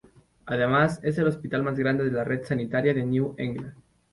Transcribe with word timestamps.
Además 0.47 0.99
es 1.03 1.19
el 1.19 1.27
hospital 1.27 1.61
más 1.61 1.77
grande 1.77 2.03
de 2.05 2.09
la 2.11 2.23
red 2.23 2.43
sanitaria 2.43 2.91
de 2.91 3.05
New 3.05 3.35
England. 3.37 3.75